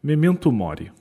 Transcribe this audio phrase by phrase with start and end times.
[0.00, 0.92] Memento mori.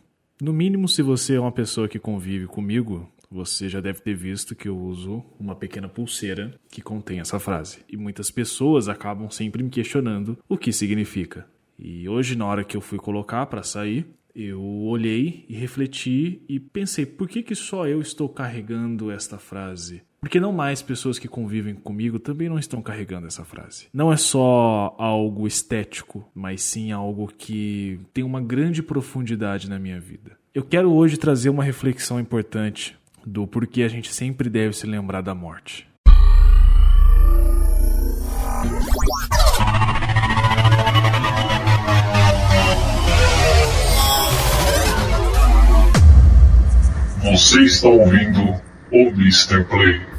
[0.42, 4.55] No mínimo, se você é uma pessoa que convive comigo, você já deve ter visto
[4.55, 7.86] que eu uso uma pequena pulseira que contém essa frase.
[7.88, 11.46] E muitas pessoas acabam sempre me questionando o que significa.
[11.78, 16.59] E hoje, na hora que eu fui colocar para sair, eu olhei e refleti e
[16.59, 20.02] pensei: por que, que só eu estou carregando esta frase?
[20.20, 23.88] Porque não mais pessoas que convivem comigo também não estão carregando essa frase.
[23.93, 30.00] Não é só algo estético, mas sim algo que tem uma grande profundidade na minha
[30.00, 30.32] vida.
[30.56, 35.22] Eu quero hoje trazer uma reflexão importante do porquê a gente sempre deve se lembrar
[35.22, 35.88] da morte.
[47.23, 49.64] Você está ouvindo o Mr.
[49.66, 50.18] Play.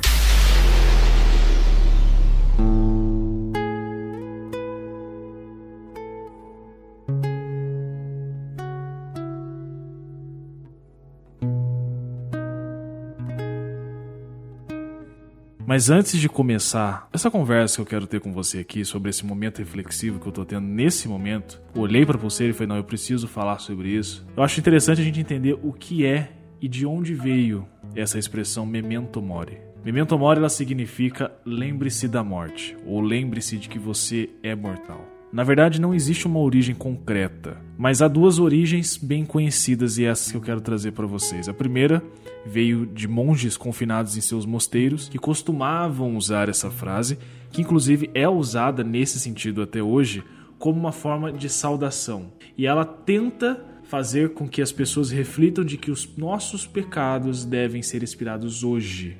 [15.68, 19.24] Mas antes de começar essa conversa que eu quero ter com você aqui sobre esse
[19.24, 22.84] momento reflexivo que eu tô tendo nesse momento, olhei para você e falei: não, eu
[22.84, 24.26] preciso falar sobre isso.
[24.37, 27.68] Eu acho interessante a gente entender o que é e de onde veio
[28.01, 29.59] essa expressão memento mori.
[29.85, 35.05] Memento mori ela significa lembre-se da morte ou lembre-se de que você é mortal.
[35.32, 40.30] Na verdade, não existe uma origem concreta, mas há duas origens bem conhecidas e essas
[40.30, 41.49] que eu quero trazer para vocês.
[41.49, 42.02] A primeira
[42.46, 47.18] veio de monges confinados em seus mosteiros que costumavam usar essa frase,
[47.51, 50.24] que inclusive é usada nesse sentido até hoje,
[50.59, 52.33] como uma forma de saudação.
[52.57, 57.82] E ela tenta fazer com que as pessoas reflitam de que os nossos pecados devem
[57.82, 59.16] ser expirados hoje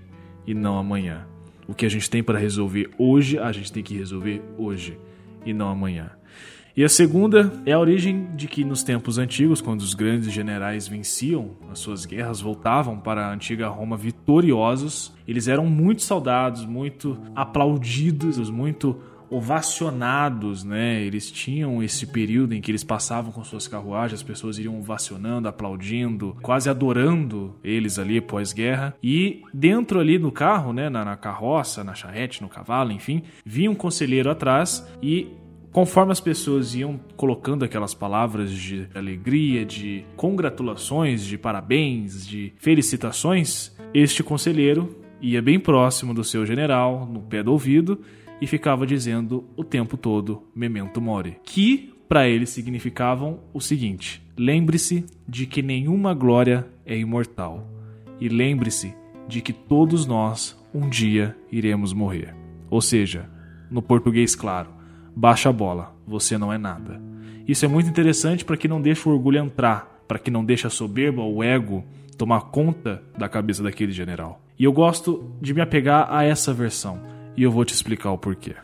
[0.47, 1.27] e não amanhã.
[1.66, 4.98] O que a gente tem para resolver hoje, a gente tem que resolver hoje
[5.44, 6.11] e não amanhã.
[6.77, 10.86] E a segunda é a origem de que nos tempos antigos, quando os grandes generais
[10.86, 17.18] venciam as suas guerras, voltavam para a antiga Roma vitoriosos, eles eram muito saudados, muito
[17.34, 18.96] aplaudidos, muito
[19.30, 21.02] ovacionados, né?
[21.02, 25.48] Eles tinham esse período em que eles passavam com suas carruagens, as pessoas iriam ovacionando,
[25.48, 28.94] aplaudindo, quase adorando eles ali pós-guerra.
[29.02, 33.70] E dentro ali do carro, né, na, na carroça, na charrete, no cavalo, enfim, vinha
[33.70, 35.28] um conselheiro atrás e
[35.70, 43.77] Conforme as pessoas iam colocando aquelas palavras de alegria, de congratulações, de parabéns, de felicitações,
[43.92, 48.00] este conselheiro ia bem próximo do seu general, no pé do ouvido,
[48.41, 55.05] e ficava dizendo o tempo todo memento mori, que para ele significavam o seguinte: lembre-se
[55.29, 57.69] de que nenhuma glória é imortal,
[58.21, 58.95] e lembre-se
[59.29, 62.35] de que todos nós um dia iremos morrer.
[62.71, 63.29] Ou seja,
[63.71, 64.70] no português claro,
[65.15, 67.01] baixa a bola, você não é nada.
[67.47, 70.67] Isso é muito interessante para que não deixe o orgulho entrar, para que não deixe
[70.67, 71.85] a soberba ou o ego
[72.17, 74.43] tomar conta da cabeça daquele general.
[74.59, 77.01] E eu gosto de me apegar a essa versão,
[77.39, 78.57] e eu vou te explicar o porquê.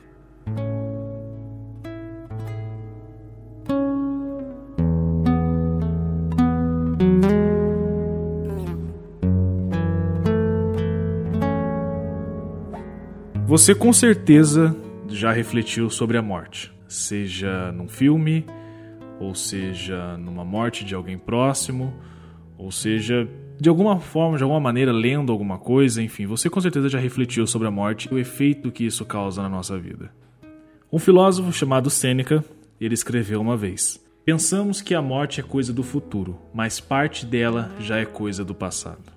[13.47, 14.77] Você com certeza
[15.09, 18.45] já refletiu sobre a morte, seja num filme,
[19.21, 21.95] ou seja numa morte de alguém próximo,
[22.59, 26.89] ou seja de alguma forma, de alguma maneira, lendo alguma coisa, enfim, você com certeza
[26.89, 30.11] já refletiu sobre a morte e o efeito que isso causa na nossa vida.
[30.93, 32.45] Um filósofo chamado Sêneca,
[32.81, 37.71] ele escreveu uma vez: Pensamos que a morte é coisa do futuro, mas parte dela
[37.79, 39.13] já é coisa do passado.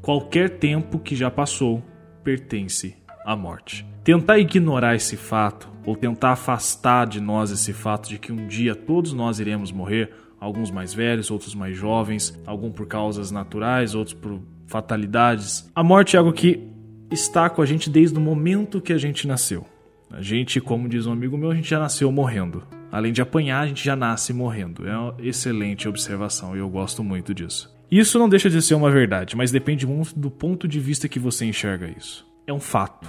[0.00, 1.82] Qualquer tempo que já passou
[2.24, 3.86] pertence à morte.
[4.02, 8.74] Tentar ignorar esse fato, ou tentar afastar de nós esse fato de que um dia
[8.74, 10.10] todos nós iremos morrer,
[10.40, 15.70] alguns mais velhos, outros mais jovens, alguns por causas naturais, outros por fatalidades.
[15.74, 16.66] A morte é algo que
[17.10, 19.66] está com a gente desde o momento que a gente nasceu.
[20.10, 22.64] A gente, como diz um amigo meu, a gente já nasceu morrendo.
[22.90, 24.88] Além de apanhar, a gente já nasce morrendo.
[24.88, 27.72] É uma excelente observação e eu gosto muito disso.
[27.90, 31.18] Isso não deixa de ser uma verdade, mas depende muito do ponto de vista que
[31.18, 32.26] você enxerga isso.
[32.46, 33.08] É um fato.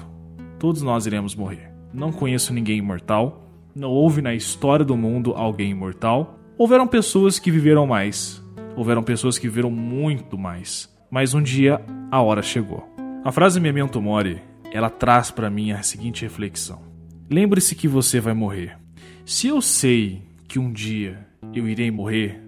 [0.59, 1.71] Todos nós iremos morrer.
[1.93, 3.47] Não conheço ninguém imortal.
[3.75, 6.39] Não houve na história do mundo alguém imortal.
[6.61, 8.39] Houveram pessoas que viveram mais.
[8.75, 10.87] Houveram pessoas que viveram muito mais.
[11.09, 11.81] Mas um dia
[12.11, 12.87] a hora chegou.
[13.25, 14.39] A frase Memento Mori,
[14.71, 16.83] ela traz para mim a seguinte reflexão.
[17.27, 18.77] Lembre-se que você vai morrer.
[19.25, 22.39] Se eu sei que um dia eu irei morrer,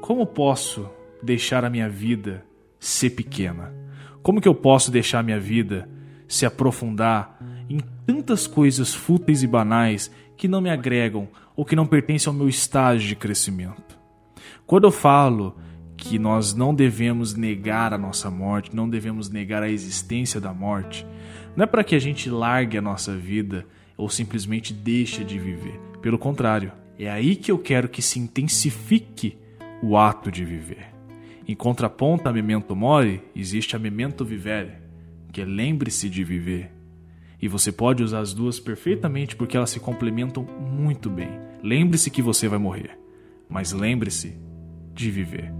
[0.00, 0.88] como posso
[1.20, 2.44] deixar a minha vida
[2.78, 3.74] ser pequena?
[4.22, 5.88] Como que eu posso deixar a minha vida
[6.28, 7.36] se aprofundar
[7.68, 11.26] em tantas coisas fúteis e banais que não me agregam
[11.58, 13.98] ou que não pertencem ao meu estágio de crescimento?
[14.64, 15.56] Quando eu falo
[15.96, 21.04] que nós não devemos negar a nossa morte, não devemos negar a existência da morte,
[21.56, 23.66] não é para que a gente largue a nossa vida
[23.96, 25.80] ou simplesmente deixe de viver.
[26.00, 29.36] Pelo contrário, é aí que eu quero que se intensifique
[29.82, 30.94] o ato de viver.
[31.46, 34.74] Em contraponto a memento mori, existe a memento vivere,
[35.32, 36.77] que é lembre-se de viver.
[37.40, 41.30] E você pode usar as duas perfeitamente porque elas se complementam muito bem.
[41.62, 42.98] Lembre-se que você vai morrer,
[43.48, 44.36] mas lembre-se
[44.94, 45.52] de viver.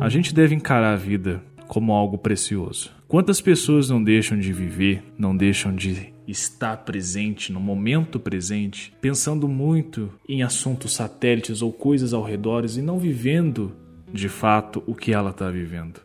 [0.00, 2.90] A gente deve encarar a vida como algo precioso.
[3.06, 9.46] Quantas pessoas não deixam de viver, não deixam de estar presente no momento presente, pensando
[9.46, 13.76] muito em assuntos satélites ou coisas ao redor e não vivendo
[14.12, 16.00] de fato o que ela está vivendo?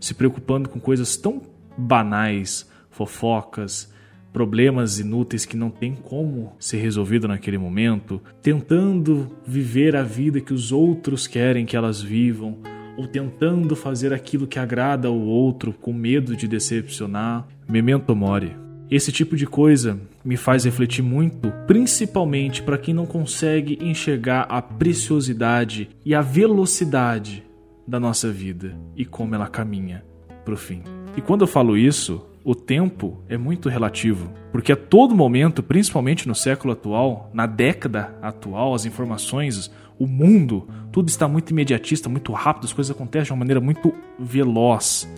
[0.00, 1.42] Se preocupando com coisas tão
[1.76, 3.92] banais, fofocas,
[4.32, 10.54] problemas inúteis que não tem como ser resolvido naquele momento, tentando viver a vida que
[10.54, 12.58] os outros querem que elas vivam,
[12.96, 17.46] ou tentando fazer aquilo que agrada ao outro com medo de decepcionar.
[17.68, 18.69] Memento mori.
[18.90, 24.60] Esse tipo de coisa me faz refletir muito, principalmente para quem não consegue enxergar a
[24.60, 27.44] preciosidade e a velocidade
[27.86, 30.04] da nossa vida e como ela caminha
[30.44, 30.82] para o fim.
[31.16, 36.26] E quando eu falo isso, o tempo é muito relativo, porque a todo momento, principalmente
[36.26, 39.70] no século atual, na década atual, as informações,
[40.00, 43.94] o mundo, tudo está muito imediatista, muito rápido, as coisas acontecem de uma maneira muito
[44.18, 45.08] veloz.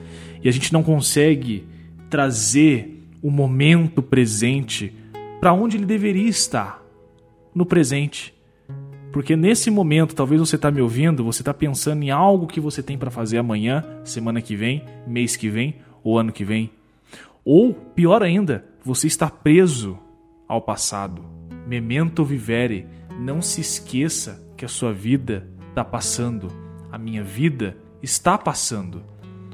[0.42, 1.64] E a gente não consegue
[2.10, 4.92] trazer o momento presente
[5.40, 6.82] para onde ele deveria estar,
[7.54, 8.34] no presente.
[9.12, 12.82] Porque nesse momento, talvez você está me ouvindo, você está pensando em algo que você
[12.82, 16.70] tem para fazer amanhã, semana que vem, mês que vem ou ano que vem.
[17.44, 19.98] Ou, pior ainda, você está preso
[20.48, 21.22] ao passado.
[21.66, 22.86] Memento vivere.
[23.18, 26.48] Não se esqueça que a sua vida está passando.
[26.90, 29.02] A minha vida está passando.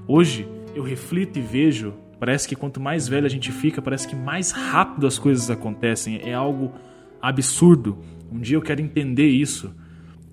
[0.06, 4.16] Hoje eu reflito e vejo, parece que quanto mais velho a gente fica, parece que
[4.16, 6.20] mais rápido as coisas acontecem.
[6.22, 6.72] É algo
[7.20, 7.98] absurdo.
[8.30, 9.74] Um dia eu quero entender isso.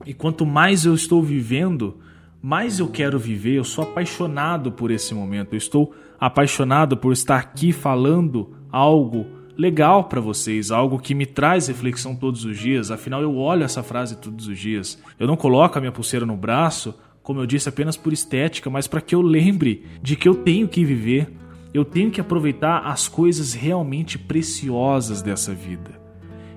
[0.05, 1.97] E quanto mais eu estou vivendo,
[2.41, 3.55] mais eu quero viver.
[3.55, 5.53] Eu sou apaixonado por esse momento.
[5.53, 9.25] Eu estou apaixonado por estar aqui falando algo
[9.57, 12.91] legal para vocês, algo que me traz reflexão todos os dias.
[12.91, 15.01] Afinal, eu olho essa frase todos os dias.
[15.19, 16.93] Eu não coloco a minha pulseira no braço,
[17.23, 20.67] como eu disse, apenas por estética, mas para que eu lembre de que eu tenho
[20.67, 21.31] que viver.
[21.75, 25.91] Eu tenho que aproveitar as coisas realmente preciosas dessa vida.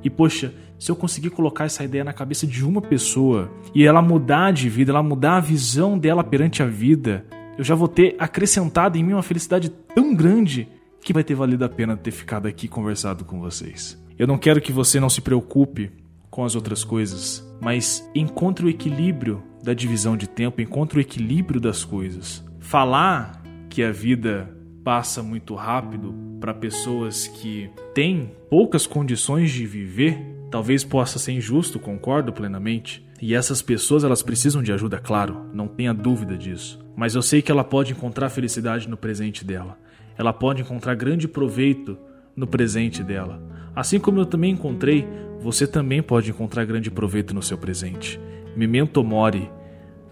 [0.05, 4.01] E poxa, se eu conseguir colocar essa ideia na cabeça de uma pessoa e ela
[4.01, 7.27] mudar de vida, ela mudar a visão dela perante a vida,
[7.59, 10.69] eu já vou ter acrescentado em mim uma felicidade tão grande
[11.01, 14.01] que vai ter valido a pena ter ficado aqui conversado com vocês.
[14.17, 15.91] Eu não quero que você não se preocupe
[16.31, 21.61] com as outras coisas, mas encontre o equilíbrio da divisão de tempo, encontre o equilíbrio
[21.61, 22.45] das coisas.
[22.61, 30.19] Falar que a vida passa muito rápido para pessoas que têm poucas condições de viver,
[30.51, 33.07] talvez possa ser injusto, concordo plenamente.
[33.21, 36.79] E essas pessoas elas precisam de ajuda, claro, não tenha dúvida disso.
[36.97, 39.79] Mas eu sei que ela pode encontrar felicidade no presente dela.
[40.17, 41.99] Ela pode encontrar grande proveito
[42.35, 43.43] no presente dela.
[43.75, 45.07] Assim como eu também encontrei,
[45.41, 48.19] você também pode encontrar grande proveito no seu presente.
[48.57, 49.51] Memento mori.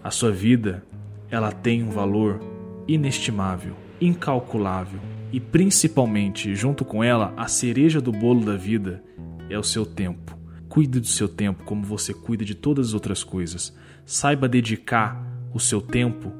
[0.03, 0.83] A sua vida,
[1.29, 2.39] ela tem um valor
[2.87, 4.99] inestimável incalculável
[5.31, 9.03] e principalmente, junto com ela, a cereja do bolo da vida
[9.49, 10.37] é o seu tempo.
[10.69, 13.75] Cuide do seu tempo como você cuida de todas as outras coisas.
[14.05, 15.21] Saiba dedicar
[15.53, 16.31] o seu tempo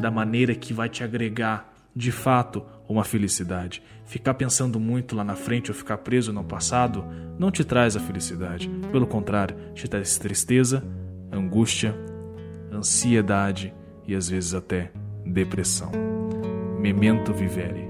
[0.00, 3.82] da maneira que vai te agregar de fato uma felicidade.
[4.04, 7.04] Ficar pensando muito lá na frente ou ficar preso no passado
[7.38, 8.68] não te traz a felicidade.
[8.90, 10.84] Pelo contrário, te traz tristeza,
[11.32, 11.94] angústia,
[12.70, 13.72] ansiedade
[14.06, 14.92] e às vezes até
[15.24, 16.13] depressão.
[16.84, 17.88] Memento Vivere.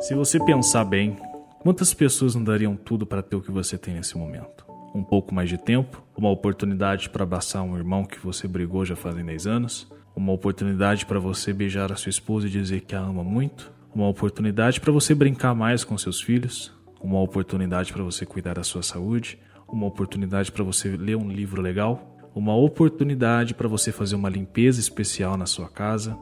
[0.00, 1.16] Se você pensar bem,
[1.60, 4.70] quantas pessoas não dariam tudo para ter o que você tem nesse momento?
[4.94, 8.94] um pouco mais de tempo, uma oportunidade para abraçar um irmão que você brigou já
[8.94, 13.00] fazem 10 anos, uma oportunidade para você beijar a sua esposa e dizer que a
[13.00, 18.24] ama muito, uma oportunidade para você brincar mais com seus filhos, uma oportunidade para você
[18.24, 19.36] cuidar da sua saúde,
[19.66, 24.78] uma oportunidade para você ler um livro legal, uma oportunidade para você fazer uma limpeza
[24.78, 26.16] especial na sua casa.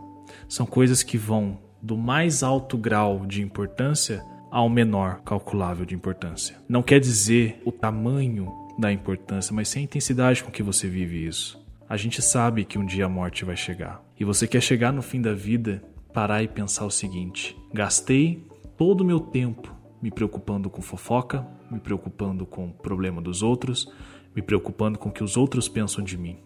[0.48, 6.56] São coisas que vão do mais alto grau de importância ao menor calculável de importância.
[6.66, 11.24] Não quer dizer o tamanho da importância, mas sim a intensidade com que você vive
[11.24, 11.64] isso.
[11.88, 14.02] A gente sabe que um dia a morte vai chegar.
[14.18, 15.82] E você quer chegar no fim da vida,
[16.12, 18.46] parar e pensar o seguinte: gastei
[18.76, 23.92] todo o meu tempo me preocupando com fofoca, me preocupando com o problema dos outros,
[24.34, 26.38] me preocupando com o que os outros pensam de mim.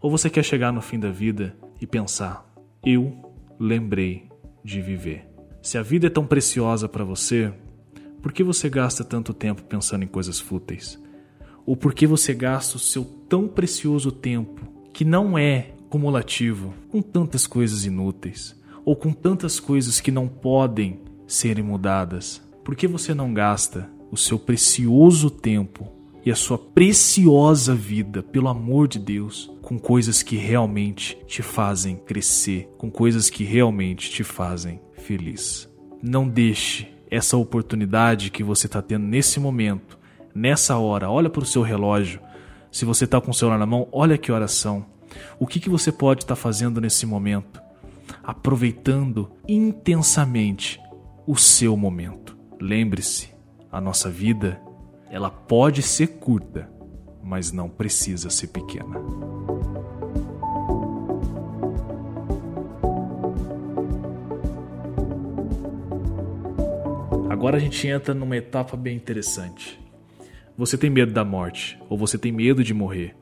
[0.00, 2.46] Ou você quer chegar no fim da vida e pensar:
[2.84, 4.28] eu lembrei
[4.62, 5.26] de viver.
[5.62, 7.52] Se a vida é tão preciosa para você,
[8.22, 11.02] por que você gasta tanto tempo pensando em coisas fúteis?
[11.66, 17.00] Ou por que você gasta o seu tão precioso tempo, que não é cumulativo, com
[17.00, 18.54] tantas coisas inúteis?
[18.84, 22.42] Ou com tantas coisas que não podem serem mudadas?
[22.62, 25.90] Por que você não gasta o seu precioso tempo
[26.24, 31.96] e a sua preciosa vida, pelo amor de Deus, com coisas que realmente te fazem
[31.96, 35.68] crescer, com coisas que realmente te fazem feliz.
[36.02, 39.98] Não deixe essa oportunidade que você está tendo nesse momento,
[40.34, 41.10] nessa hora.
[41.10, 42.20] Olha para o seu relógio.
[42.70, 44.84] Se você está com o celular na mão, olha que horas são.
[45.38, 47.62] O que, que você pode estar tá fazendo nesse momento?
[48.22, 50.80] Aproveitando intensamente
[51.26, 52.36] o seu momento.
[52.60, 53.30] Lembre-se,
[53.70, 54.60] a nossa vida
[55.10, 56.68] ela pode ser curta,
[57.22, 58.98] mas não precisa ser pequena.
[67.30, 69.83] Agora a gente entra numa etapa bem interessante.
[70.56, 73.16] Você tem medo da morte, ou você tem medo de morrer,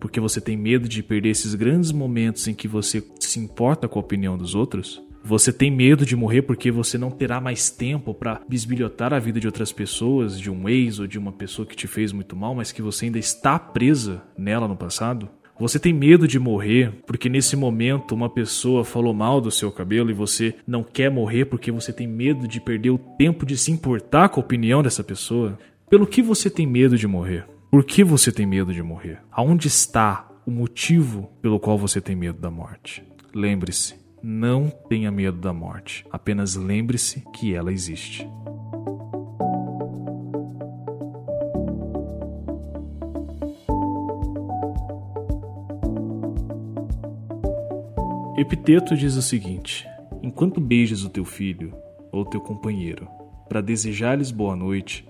[0.00, 3.96] porque você tem medo de perder esses grandes momentos em que você se importa com
[3.96, 5.00] a opinião dos outros?
[5.22, 9.38] Você tem medo de morrer porque você não terá mais tempo para bisbilhotar a vida
[9.38, 12.56] de outras pessoas, de um ex ou de uma pessoa que te fez muito mal,
[12.56, 15.28] mas que você ainda está presa nela no passado?
[15.58, 20.10] Você tem medo de morrer porque nesse momento uma pessoa falou mal do seu cabelo
[20.10, 23.70] e você não quer morrer porque você tem medo de perder o tempo de se
[23.70, 25.56] importar com a opinião dessa pessoa?
[25.88, 27.46] Pelo que você tem medo de morrer?
[27.70, 29.20] Por que você tem medo de morrer?
[29.30, 33.04] Aonde está o motivo pelo qual você tem medo da morte?
[33.34, 38.26] Lembre-se, não tenha medo da morte, apenas lembre-se que ela existe.
[48.38, 49.86] Epiteto diz o seguinte:
[50.22, 51.74] Enquanto beijas o teu filho
[52.10, 53.06] ou teu companheiro
[53.48, 55.06] para desejar-lhes boa noite,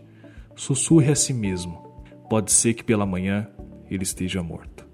[0.56, 1.82] sussurre a si mesmo:
[2.28, 3.48] pode ser que pela manhã
[3.90, 4.86] ele esteja morto.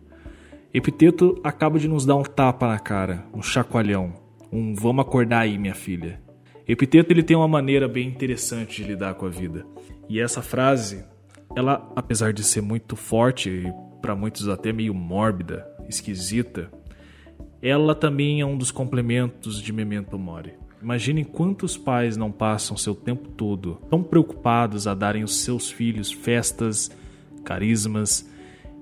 [0.73, 4.15] Epiteto acaba de nos dar um tapa na cara, um chacoalhão,
[4.53, 6.21] um vamos acordar aí, minha filha.
[6.67, 9.67] Epiteto ele tem uma maneira bem interessante de lidar com a vida.
[10.09, 11.05] E essa frase,
[11.57, 16.71] ela, apesar de ser muito forte e para muitos até meio mórbida, esquisita,
[17.61, 20.55] ela também é um dos complementos de Memento Mori.
[20.83, 26.11] Imaginem quantos pais não passam seu tempo todo tão preocupados a darem aos seus filhos
[26.11, 26.91] festas,
[27.45, 28.27] carismas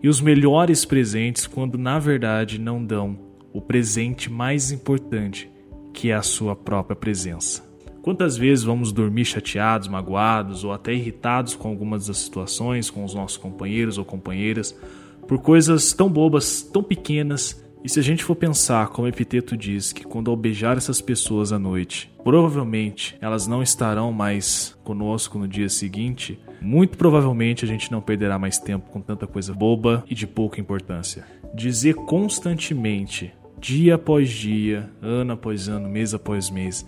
[0.01, 3.19] e os melhores presentes quando na verdade não dão
[3.53, 5.51] o presente mais importante,
[5.93, 7.67] que é a sua própria presença.
[8.01, 13.13] Quantas vezes vamos dormir chateados, magoados ou até irritados com algumas das situações, com os
[13.13, 14.75] nossos companheiros ou companheiras,
[15.27, 19.93] por coisas tão bobas, tão pequenas e se a gente for pensar, como Epiteto diz,
[19.93, 25.47] que quando ao beijar essas pessoas à noite, provavelmente elas não estarão mais conosco no
[25.47, 30.15] dia seguinte, muito provavelmente a gente não perderá mais tempo com tanta coisa boba e
[30.15, 31.25] de pouca importância.
[31.55, 36.85] Dizer constantemente, dia após dia, ano após ano, mês após mês,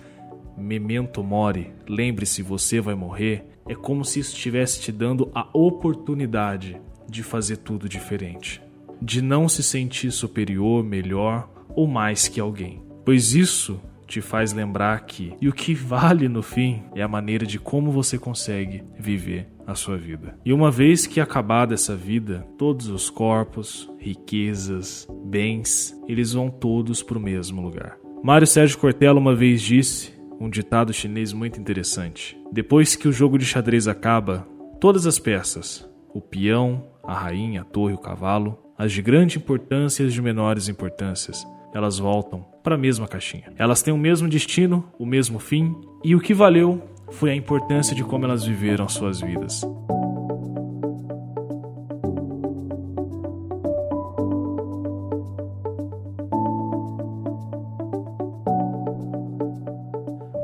[0.59, 6.80] memento mori, lembre-se, você vai morrer, é como se isso estivesse te dando a oportunidade
[7.09, 8.61] de fazer tudo diferente
[9.00, 12.83] de não se sentir superior, melhor ou mais que alguém.
[13.04, 17.47] Pois isso te faz lembrar que e o que vale no fim é a maneira
[17.47, 20.37] de como você consegue viver a sua vida.
[20.45, 27.02] E uma vez que acabada essa vida, todos os corpos, riquezas, bens, eles vão todos
[27.02, 27.97] para o mesmo lugar.
[28.23, 33.38] Mário Sérgio Cortella uma vez disse um ditado chinês muito interessante: Depois que o jogo
[33.38, 34.47] de xadrez acaba,
[34.80, 40.03] todas as peças, o peão, a rainha, a torre, o cavalo, as de grande importância
[40.03, 43.53] e as de menores importâncias, elas voltam para a mesma caixinha.
[43.59, 47.95] Elas têm o mesmo destino, o mesmo fim, e o que valeu foi a importância
[47.95, 49.61] de como elas viveram suas vidas.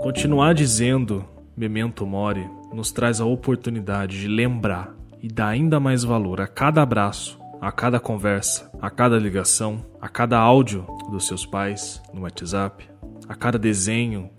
[0.03, 1.25] Continuar dizendo
[1.57, 6.83] Memento Mori nos traz a oportunidade de lembrar e dar ainda mais valor a cada
[6.83, 12.89] abraço, a cada conversa, a cada ligação, a cada áudio dos seus pais no WhatsApp,
[13.29, 14.31] a cada desenho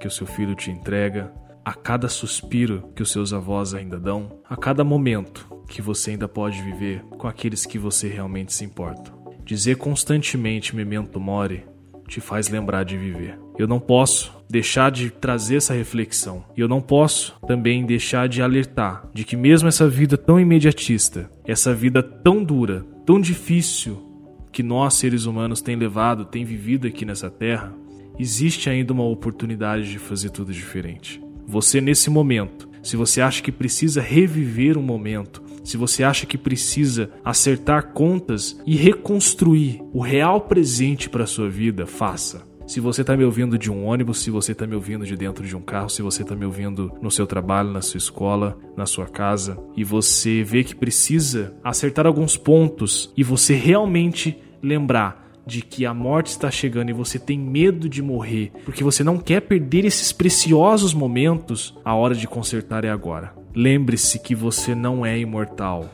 [0.00, 1.32] que o seu filho te entrega,
[1.64, 6.28] a cada suspiro que os seus avós ainda dão, a cada momento que você ainda
[6.28, 9.12] pode viver com aqueles que você realmente se importa.
[9.44, 11.66] Dizer constantemente memento mori
[12.06, 13.38] te faz lembrar de viver.
[13.58, 16.44] Eu não posso deixar de trazer essa reflexão.
[16.56, 21.30] E eu não posso também deixar de alertar de que mesmo essa vida tão imediatista,
[21.44, 24.02] essa vida tão dura, tão difícil
[24.50, 27.74] que nós seres humanos tem levado, tem vivido aqui nessa terra,
[28.18, 31.22] existe ainda uma oportunidade de fazer tudo diferente.
[31.46, 36.38] Você nesse momento, se você acha que precisa reviver um momento, se você acha que
[36.38, 42.47] precisa acertar contas e reconstruir o real presente para sua vida, faça.
[42.68, 45.42] Se você está me ouvindo de um ônibus, se você está me ouvindo de dentro
[45.46, 48.84] de um carro, se você está me ouvindo no seu trabalho, na sua escola, na
[48.84, 55.62] sua casa, e você vê que precisa acertar alguns pontos e você realmente lembrar de
[55.62, 59.40] que a morte está chegando e você tem medo de morrer, porque você não quer
[59.40, 63.32] perder esses preciosos momentos, a hora de consertar é agora.
[63.56, 65.88] Lembre-se que você não é imortal.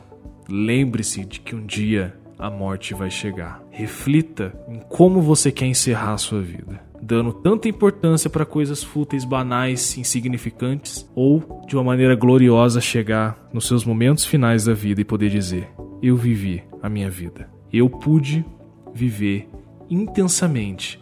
[0.49, 3.61] Lembre-se de que um dia a morte vai chegar.
[3.71, 9.25] Reflita em como você quer encerrar a sua vida, dando tanta importância para coisas fúteis,
[9.25, 15.05] banais, insignificantes, ou de uma maneira gloriosa chegar nos seus momentos finais da vida e
[15.05, 15.69] poder dizer:
[16.01, 17.49] Eu vivi a minha vida.
[17.71, 18.45] Eu pude
[18.93, 19.49] viver
[19.89, 20.99] intensamente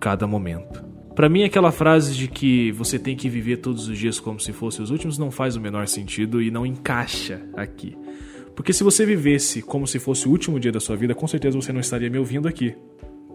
[0.00, 0.84] cada momento.
[1.14, 4.52] Para mim, aquela frase de que você tem que viver todos os dias como se
[4.52, 7.96] fossem os últimos não faz o menor sentido e não encaixa aqui.
[8.54, 11.60] Porque se você vivesse como se fosse o último dia da sua vida, com certeza
[11.60, 12.74] você não estaria me ouvindo aqui,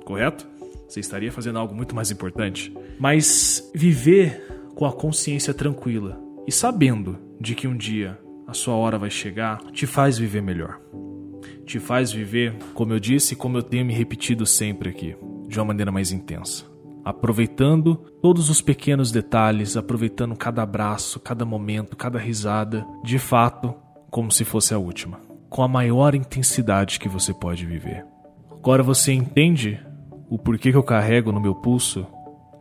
[0.05, 0.47] correto?
[0.87, 2.73] Você estaria fazendo algo muito mais importante.
[2.99, 4.41] Mas viver
[4.75, 9.59] com a consciência tranquila e sabendo de que um dia a sua hora vai chegar
[9.71, 10.79] te faz viver melhor
[11.69, 15.15] te faz viver, como eu disse e como eu tenho me repetido sempre aqui,
[15.47, 16.65] de uma maneira mais intensa.
[17.05, 23.75] Aproveitando todos os pequenos detalhes, aproveitando cada abraço, cada momento, cada risada, de fato,
[24.09, 25.19] como se fosse a última,
[25.49, 28.05] com a maior intensidade que você pode viver.
[28.51, 29.79] Agora você entende
[30.29, 32.05] o porquê que eu carrego no meu pulso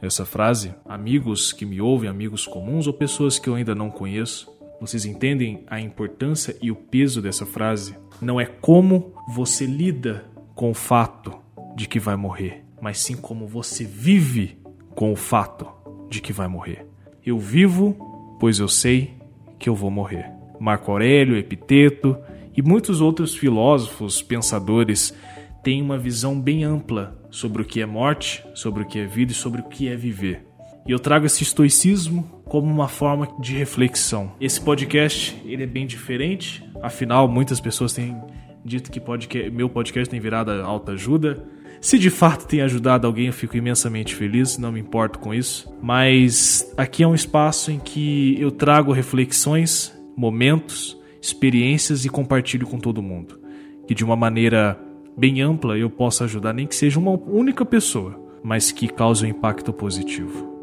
[0.00, 0.74] essa frase?
[0.84, 4.48] Amigos que me ouvem, amigos comuns ou pessoas que eu ainda não conheço,
[4.80, 7.96] vocês entendem a importância e o peso dessa frase?
[8.22, 11.36] Não é como você lida com o fato
[11.74, 14.58] de que vai morrer, mas sim como você vive
[14.94, 15.66] com o fato
[16.08, 16.86] de que vai morrer.
[17.24, 19.14] Eu vivo, pois eu sei
[19.58, 20.37] que eu vou morrer.
[20.58, 22.16] Marco Aurélio, Epiteto
[22.56, 25.14] e muitos outros filósofos, pensadores
[25.62, 29.32] têm uma visão bem ampla sobre o que é morte, sobre o que é vida
[29.32, 30.46] e sobre o que é viver.
[30.86, 34.32] E eu trago esse estoicismo como uma forma de reflexão.
[34.40, 38.16] Esse podcast ele é bem diferente, afinal muitas pessoas têm
[38.64, 41.44] dito que podcast, meu podcast tem virado alta ajuda.
[41.80, 45.72] Se de fato tem ajudado alguém, eu fico imensamente feliz, não me importo com isso.
[45.80, 52.76] Mas aqui é um espaço em que eu trago reflexões, momentos, experiências e compartilho com
[52.76, 53.40] todo mundo.
[53.86, 54.76] Que de uma maneira
[55.16, 59.28] bem ampla eu possa ajudar, nem que seja uma única pessoa, mas que cause um
[59.28, 60.57] impacto positivo.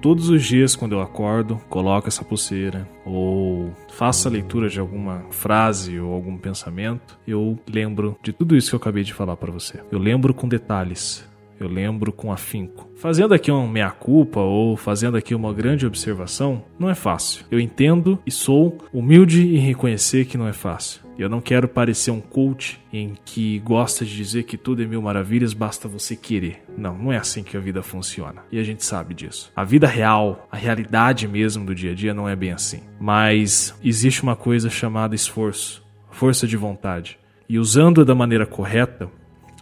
[0.00, 5.24] Todos os dias quando eu acordo, coloco essa pulseira ou faço a leitura de alguma
[5.30, 9.52] frase ou algum pensamento, eu lembro de tudo isso que eu acabei de falar para
[9.52, 9.80] você.
[9.90, 11.26] Eu lembro com detalhes.
[11.58, 12.90] Eu lembro com afinco.
[12.96, 17.44] Fazendo aqui uma meia-culpa ou fazendo aqui uma grande observação, não é fácil.
[17.50, 21.06] Eu entendo e sou humilde em reconhecer que não é fácil.
[21.18, 25.00] Eu não quero parecer um coach em que gosta de dizer que tudo é mil
[25.00, 26.62] maravilhas, basta você querer.
[26.76, 28.42] Não, não é assim que a vida funciona.
[28.52, 29.50] E a gente sabe disso.
[29.56, 32.80] A vida real, a realidade mesmo do dia a dia não é bem assim.
[33.00, 37.18] Mas existe uma coisa chamada esforço, força de vontade.
[37.48, 39.08] E usando-a da maneira correta,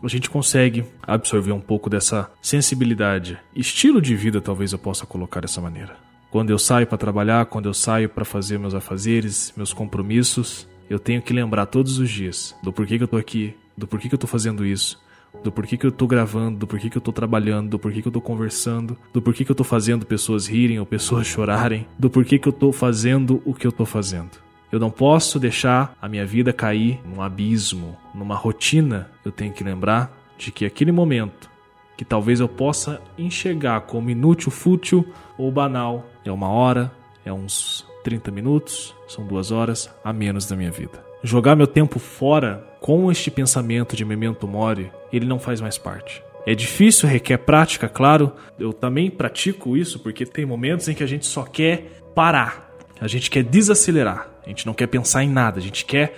[0.05, 3.38] a gente consegue absorver um pouco dessa sensibilidade.
[3.55, 5.97] Estilo de vida, talvez eu possa colocar dessa maneira.
[6.31, 10.99] Quando eu saio para trabalhar, quando eu saio para fazer meus afazeres, meus compromissos, eu
[10.99, 14.14] tenho que lembrar todos os dias do porquê que eu tô aqui, do porquê que
[14.14, 15.01] eu tô fazendo isso,
[15.43, 18.09] do porquê que eu tô gravando, do porquê que eu tô trabalhando, do porquê que
[18.09, 22.11] eu tô conversando, do porquê que eu tô fazendo pessoas rirem ou pessoas chorarem, do
[22.11, 24.44] porquê que eu tô fazendo o que eu tô fazendo.
[24.75, 29.09] Eu não posso deixar a minha vida cair num abismo, numa rotina.
[29.25, 31.49] Eu tenho que lembrar de que aquele momento
[31.97, 35.07] que talvez eu possa enxergar como inútil, fútil
[35.39, 36.91] ou banal, é uma hora,
[37.25, 41.05] é uns 30 minutos, são duas horas a menos da minha vida.
[41.23, 46.21] Jogar meu tempo fora com este pensamento de memento mori, ele não faz mais parte.
[46.45, 48.33] É difícil, requer prática, claro.
[48.59, 52.74] Eu também pratico isso porque tem momentos em que a gente só quer parar.
[53.05, 54.31] A gente quer desacelerar.
[54.47, 55.59] A gente não quer pensar em nada.
[55.59, 56.17] A gente quer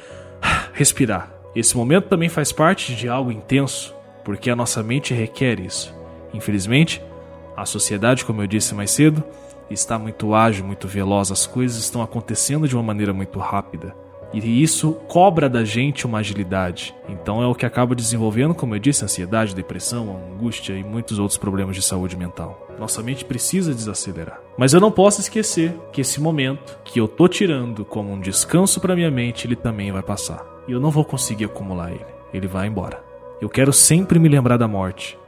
[0.72, 1.33] respirar.
[1.53, 3.92] Esse momento também faz parte de algo intenso,
[4.25, 5.92] porque a nossa mente requer isso.
[6.33, 7.03] Infelizmente,
[7.57, 9.25] a sociedade, como eu disse mais cedo,
[9.68, 13.92] está muito ágil, muito veloz, as coisas estão acontecendo de uma maneira muito rápida.
[14.44, 16.94] E isso cobra da gente uma agilidade.
[17.09, 21.38] Então é o que acaba desenvolvendo, como eu disse, ansiedade, depressão, angústia e muitos outros
[21.38, 22.68] problemas de saúde mental.
[22.79, 24.38] Nossa mente precisa desacelerar.
[24.59, 28.79] Mas eu não posso esquecer que esse momento que eu tô tirando como um descanso
[28.79, 30.44] para minha mente, ele também vai passar.
[30.68, 32.05] E eu não vou conseguir acumular ele.
[32.35, 33.03] Ele vai embora.
[33.40, 35.18] Eu quero sempre me lembrar da morte,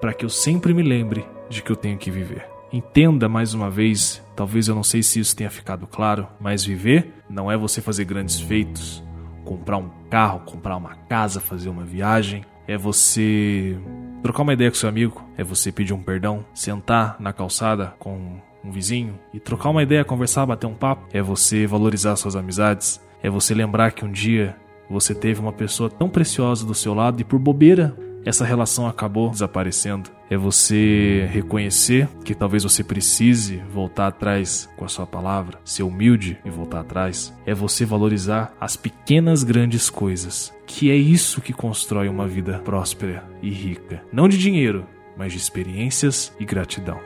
[0.00, 2.53] para que eu sempre me lembre de que eu tenho que viver.
[2.72, 7.12] Entenda mais uma vez, talvez eu não sei se isso tenha ficado claro, mas viver
[7.28, 9.02] não é você fazer grandes feitos,
[9.44, 13.78] comprar um carro, comprar uma casa, fazer uma viagem, é você
[14.22, 18.40] trocar uma ideia com seu amigo, é você pedir um perdão, sentar na calçada com
[18.64, 23.00] um vizinho e trocar uma ideia, conversar, bater um papo, é você valorizar suas amizades,
[23.22, 24.56] é você lembrar que um dia
[24.88, 29.30] você teve uma pessoa tão preciosa do seu lado e por bobeira essa relação acabou
[29.30, 30.10] desaparecendo.
[30.30, 36.38] É você reconhecer que talvez você precise voltar atrás com a sua palavra, ser humilde
[36.44, 37.32] e voltar atrás.
[37.44, 43.24] É você valorizar as pequenas grandes coisas, que é isso que constrói uma vida próspera
[43.42, 44.02] e rica.
[44.12, 47.00] Não de dinheiro, mas de experiências e gratidão.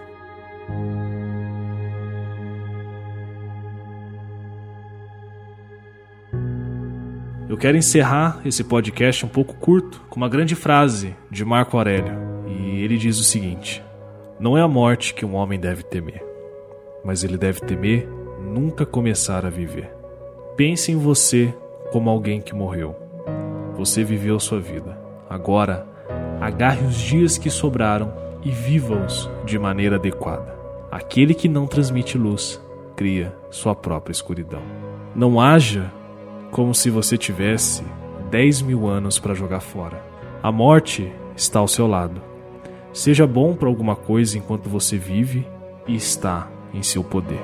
[7.49, 12.13] Eu quero encerrar esse podcast um pouco curto com uma grande frase de Marco Aurélio.
[12.47, 13.83] E ele diz o seguinte:
[14.39, 16.23] Não é a morte que um homem deve temer,
[17.03, 18.07] mas ele deve temer
[18.39, 19.91] nunca começar a viver.
[20.59, 21.55] Pense em você
[21.91, 22.95] como alguém que morreu.
[23.77, 24.99] Você viveu sua vida.
[25.31, 25.87] Agora,
[26.43, 28.13] agarre os dias que sobraram
[28.45, 30.55] e viva-os de maneira adequada.
[30.91, 32.61] Aquele que não transmite luz
[32.95, 34.63] cria sua própria escuridão.
[35.15, 35.91] Não haja
[36.51, 37.85] como se você tivesse
[38.31, 40.03] 10 mil anos para jogar fora.
[40.43, 42.21] A morte está ao seu lado.
[42.93, 45.47] Seja bom para alguma coisa enquanto você vive
[45.87, 47.41] e está em seu poder.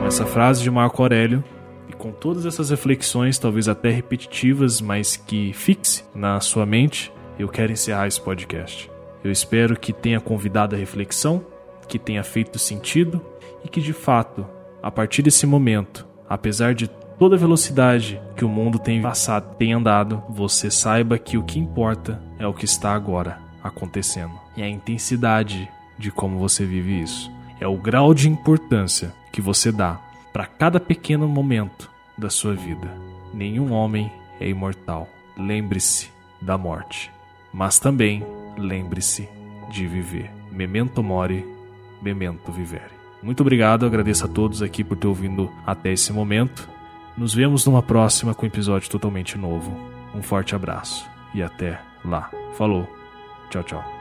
[0.00, 1.42] Com essa frase de Marco Aurélio
[1.88, 7.48] e com todas essas reflexões, talvez até repetitivas, mas que fixe na sua mente, eu
[7.48, 8.90] quero encerrar esse podcast.
[9.22, 11.44] Eu espero que tenha convidado a reflexão,
[11.88, 13.20] que tenha feito sentido
[13.66, 14.46] e que de fato,
[14.80, 16.86] a partir desse momento, apesar de
[17.18, 21.58] toda a velocidade que o mundo tem passado, tem andado, você saiba que o que
[21.58, 27.28] importa é o que está agora acontecendo e a intensidade de como você vive isso.
[27.58, 30.00] É o grau de importância que você dá
[30.32, 32.88] para cada pequeno momento da sua vida.
[33.34, 35.08] Nenhum homem é imortal.
[35.36, 36.08] Lembre-se
[36.40, 37.10] da morte,
[37.52, 38.24] mas também
[38.56, 39.28] lembre-se
[39.70, 40.30] de viver.
[40.52, 41.44] Memento mori,
[42.00, 42.95] memento vivere.
[43.22, 46.68] Muito obrigado, agradeço a todos aqui por ter ouvido até esse momento.
[47.16, 49.76] Nos vemos numa próxima com um episódio totalmente novo.
[50.14, 52.30] Um forte abraço e até lá.
[52.56, 52.88] Falou.
[53.50, 53.95] Tchau, tchau.